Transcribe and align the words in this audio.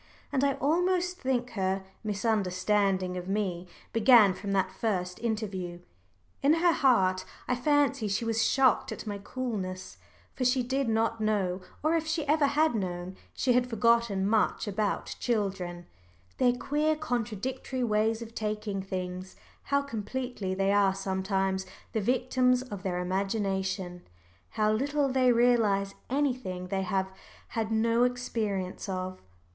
And 0.31 0.43
I 0.43 0.53
almost 0.55 1.19
think 1.21 1.51
her 1.51 1.83
misunderstanding 2.03 3.17
of 3.17 3.27
me 3.27 3.67
began 3.93 4.33
from 4.33 4.51
that 4.53 4.71
first 4.71 5.19
interview. 5.19 5.77
In 6.41 6.53
her 6.55 6.71
heart 6.73 7.23
I 7.47 7.55
fancy 7.55 8.07
she 8.07 8.25
was 8.25 8.43
shocked 8.43 8.91
at 8.91 9.05
my 9.05 9.19
coolness, 9.19 9.99
for 10.33 10.43
she 10.43 10.63
did 10.63 10.89
not 10.89 11.21
know, 11.21 11.61
or 11.83 11.95
if 11.95 12.07
she 12.07 12.25
ever 12.27 12.47
had 12.47 12.73
known, 12.73 13.15
she 13.35 13.53
had 13.53 13.69
forgotten, 13.69 14.27
much 14.27 14.67
about 14.67 15.15
children 15.19 15.85
their 16.39 16.53
queer 16.53 16.95
contradictory 16.95 17.83
ways 17.83 18.23
of 18.23 18.33
taking 18.33 18.81
things, 18.81 19.35
how 19.65 19.83
completely 19.83 20.55
they 20.55 20.71
are 20.73 20.95
sometimes 20.95 21.67
the 21.91 22.01
victims 22.01 22.63
of 22.63 22.81
their 22.81 22.97
imagination, 22.97 24.01
how 24.49 24.71
little 24.71 25.09
they 25.09 25.31
realise 25.31 25.93
anything 26.09 26.69
they 26.69 26.81
have 26.81 27.11
had 27.49 27.71
no 27.71 28.03
experience 28.03 28.89
of. 28.89 29.21